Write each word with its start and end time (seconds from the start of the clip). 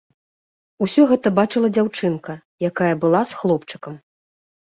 Усё 0.85 1.01
гэта 1.11 1.27
бачыла 1.39 1.69
дзяўчынка, 1.75 2.33
якая 2.69 2.91
была 3.05 3.21
з 3.33 3.39
хлопчыкам. 3.43 3.93